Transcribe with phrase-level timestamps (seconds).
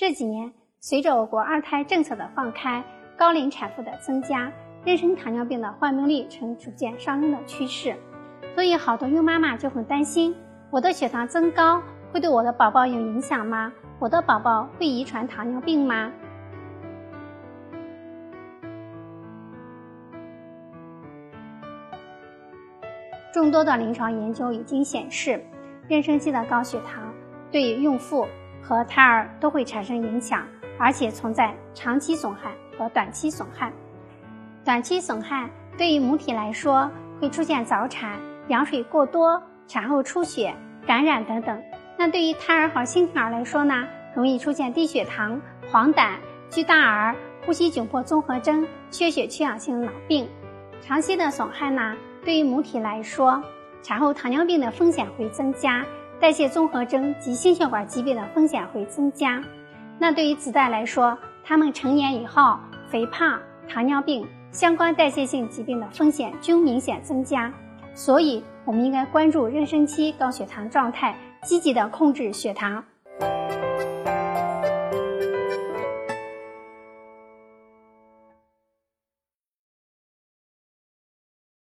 [0.00, 2.84] 这几年，随着我国二胎政策的放开，
[3.16, 4.48] 高龄产妇的增加，
[4.84, 7.96] 妊娠糖尿病的患病率呈逐渐上升的趋势。
[8.54, 10.32] 所以，好多孕妈妈就很担心：
[10.70, 11.82] 我的血糖增高
[12.12, 13.72] 会对我的宝宝有影响吗？
[13.98, 16.12] 我的宝宝会遗传糖尿病吗？
[23.34, 25.44] 众多的临床研究已经显示，
[25.88, 27.12] 妊娠期的高血糖
[27.50, 28.24] 对孕妇
[28.68, 30.46] 和胎儿都会产生影响，
[30.78, 33.72] 而且存在长期损害和短期损害。
[34.62, 40.54] 短期损害对于母体来说，会出现早产、羊水过多、产后出血、
[40.86, 41.58] 感染等等。
[41.96, 45.40] 那对于胎儿和新生儿来说呢，容易出现低血糖、
[45.72, 46.10] 黄疸、
[46.50, 50.28] 巨大儿、呼吸窘迫综合征、缺血缺氧性脑病。
[50.82, 51.96] 长期的损害呢？
[52.22, 53.42] 对于母体来说，
[53.82, 55.82] 产后糖尿病的风险会增加，
[56.20, 59.42] 代谢综合征及心血管疾病的风险会增加。
[59.98, 67.52] 那对于子代来说，他们成年以后，肥胖、糖尿病相关代谢性疾病的风险均明显增加。
[67.94, 72.84] 所以，我们应该关注妊娠期高血糖状态，积极的控制血糖。